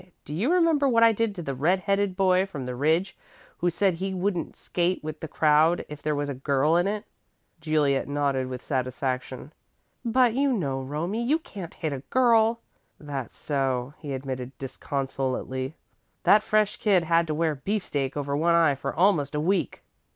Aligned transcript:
Do 0.25 0.33
you 0.33 0.51
remember 0.51 0.89
what 0.89 1.03
I 1.03 1.11
did 1.11 1.35
to 1.35 1.43
the 1.43 1.53
red 1.53 1.81
headed 1.81 2.15
boy 2.15 2.47
from 2.47 2.65
the 2.65 2.73
Ridge 2.75 3.15
who 3.59 3.69
said 3.69 3.93
he 3.93 4.15
wouldn't 4.15 4.55
skate 4.55 5.03
with 5.03 5.19
the 5.19 5.27
crowd 5.27 5.85
if 5.87 6.01
there 6.01 6.15
was 6.15 6.27
a 6.27 6.33
girl 6.33 6.75
in 6.75 6.87
it?" 6.87 7.05
Juliet 7.59 8.07
nodded 8.07 8.47
with 8.47 8.63
satisfaction. 8.63 9.53
"But 10.03 10.33
you 10.33 10.53
know, 10.53 10.81
Romie, 10.81 11.21
you 11.23 11.37
can't 11.37 11.75
hit 11.75 11.93
a 11.93 11.99
girl." 12.09 12.61
"That's 12.99 13.37
so," 13.37 13.93
he 13.99 14.13
admitted 14.13 14.57
disconsolately. 14.57 15.75
"That 16.23 16.41
fresh 16.41 16.77
kid 16.77 17.03
had 17.03 17.27
to 17.27 17.35
wear 17.35 17.53
beefsteak 17.53 18.17
over 18.17 18.35
one 18.35 18.55
eye 18.55 18.73
for 18.73 18.95
almost 18.95 19.35
a 19.35 19.39
week." 19.39 19.83